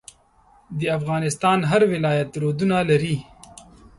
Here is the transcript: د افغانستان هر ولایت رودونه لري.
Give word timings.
د 0.79 0.81
افغانستان 0.97 1.59
هر 1.69 1.81
ولایت 1.93 2.29
رودونه 2.41 2.77
لري. 2.89 3.17